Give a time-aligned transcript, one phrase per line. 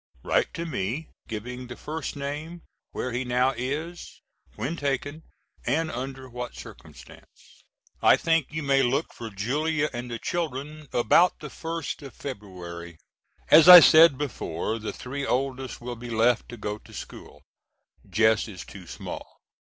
[0.23, 4.23] Write to me giving the first name, where he now is,
[4.55, 5.21] when taken
[5.67, 7.63] and under what circumstances.
[8.01, 12.97] I think you may look for Julia and the children about the 1st of February.
[13.51, 17.43] As I said before the three oldest will be left to go to school.
[18.09, 19.37] Jess is too small.